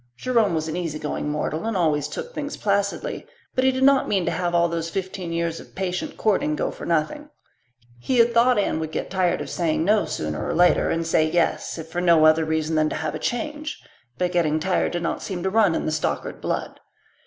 [0.17, 4.07] Jerome was an easy going mortal and always took things placidly, but he did not
[4.09, 7.29] mean to have all those fifteen years of patient courting go for nothing
[7.99, 11.29] He had thought Anne would get tired of saying no, sooner or later, and say
[11.29, 13.79] yes, if for no other reason than to have a change;
[14.17, 16.79] but getting tired did not seem to run in the Stockard blood.